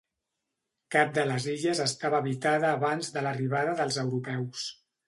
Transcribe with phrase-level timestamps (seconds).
[0.95, 4.69] Cap de les illes estava habitada abans de l'arribada dels europeus.